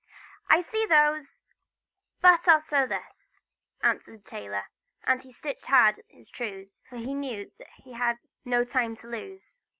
"I 0.49 0.61
see 0.61 0.87
those, 0.87 1.43
but 2.21 2.47
I'll 2.47 2.59
sew 2.59 2.87
this!" 2.87 3.37
answered 3.83 4.23
the 4.23 4.27
tailor; 4.27 4.63
and 5.03 5.21
he 5.21 5.31
stitched 5.31 5.67
hard 5.67 5.99
at 5.99 6.05
his 6.09 6.27
trews, 6.31 6.81
for 6.89 6.95
he 6.95 7.13
knew 7.13 7.51
that 7.59 7.69
he 7.83 7.93
had 7.93 8.17
no 8.43 8.63
time 8.63 8.95
to 8.95 9.07
lose. 9.07 9.61